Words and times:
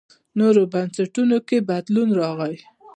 نورو 0.39 0.63
بنسټونو 0.73 1.37
کې 1.47 1.57
بدلون 1.69 2.09
راغی. 2.19 2.55